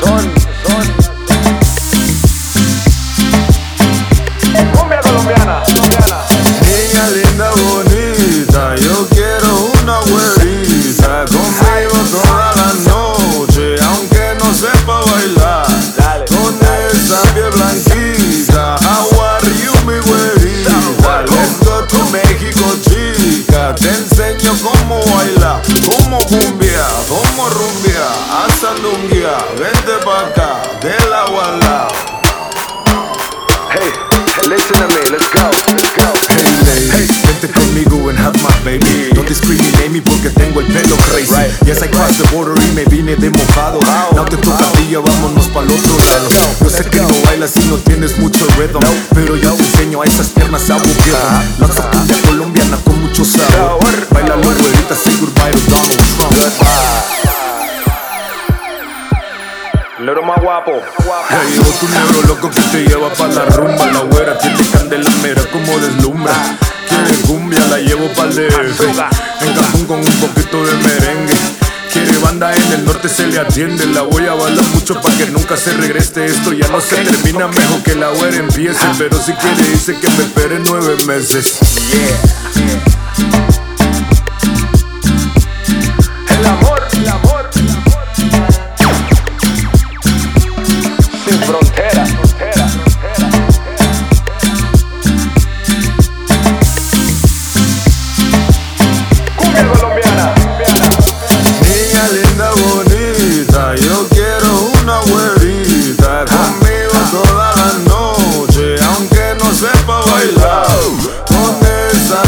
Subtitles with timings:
[0.00, 0.32] son,
[0.66, 0.86] son.
[4.72, 6.18] Cumbia colombiana, colombiana.
[6.64, 15.66] Niña linda, bonita, yo quiero una güerita conmigo toda la noche, aunque no sepa bailar.
[15.96, 16.86] Dale, con dale.
[16.92, 20.76] esa piel blanquita, agua río mi güerita.
[21.30, 30.04] Let's go to México, chica, te enseño cómo bailar, cómo cumbia, cómo rumbia lungia, vente
[30.04, 31.94] pa' acá, de lado a lado.
[33.72, 33.92] Hey,
[34.48, 36.10] listen to me, let's go, let's go.
[36.28, 39.12] Hey lady, vente conmigo and have my baby.
[39.14, 41.32] Don't discriminate me porque tengo el pelo crazy.
[41.32, 41.50] Right.
[41.66, 43.80] Yes, I crossed the border y me vine de mojado.
[44.14, 46.28] Now te toca a ti, ya vámonos pa'l otro lado.
[46.60, 48.80] Yo sé que no bailas y no tienes mucho rhythm
[49.14, 51.18] Pero yo te enseño a esas piernas a buqueo
[51.58, 53.50] Lanzo cumbia colombiana con mucho sabor.
[53.50, 54.08] Sabor.
[54.10, 54.36] Baila
[60.20, 60.72] Little más guapo.
[61.30, 65.10] Ya llegó tu negro loco que te lleva pa' la rumba La güera tiene candela
[65.22, 66.34] mera como deslumbra
[66.88, 68.80] Quiere cumbia, la llevo pa'l DF
[69.40, 71.34] En Cancún con un poquito de merengue.
[71.92, 73.86] Quiere banda en el norte se le atiende.
[73.86, 76.26] La voy a bailar mucho pa' que nunca se regrese.
[76.26, 78.86] Esto ya no se termina mejor que la güera empiece.
[78.98, 81.58] Pero si quiere dice que me espere nueve meses.
[82.56, 82.99] El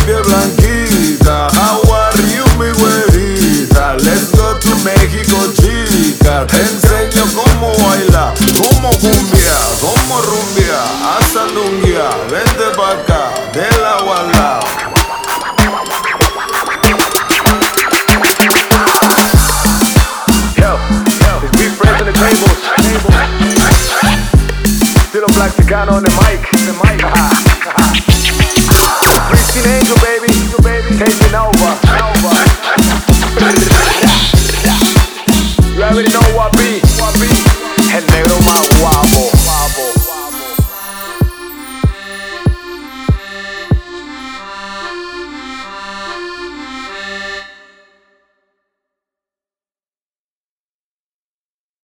[0.04, 3.96] piel blanquita, how are you, mi güerita?
[4.02, 6.46] Let's go to México, chica.
[6.46, 10.78] Te enseño cómo baila, cómo cumbia, cómo rumbia,
[11.16, 12.08] hasta lungia.
[12.30, 14.66] Vente pa' acá, de lado a lado.
[20.56, 20.78] Yo,
[21.20, 22.58] yo, it's Big Friends on the tables.
[25.08, 26.40] Still a black Chicano on the mic.
[26.50, 28.38] The mic.
[29.67, 30.33] angel, baby.
[30.62, 31.51] baby, you know